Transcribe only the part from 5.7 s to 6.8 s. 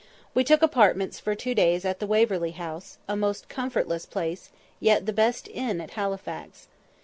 at Halifax.